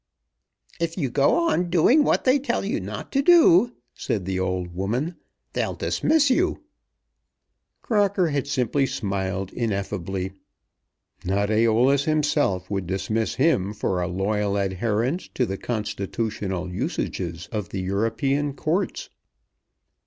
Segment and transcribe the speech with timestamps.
[0.79, 4.73] '""If you go on doing what they tell you not to do," said the old
[4.73, 5.15] woman,
[5.53, 6.63] "they'll dismiss you."
[7.83, 10.31] Crocker had simply smiled ineffably.
[11.23, 17.71] Not Æolus himself would dismiss him for a loyal adherence to the constitutional usages of
[17.71, 19.09] European Courts.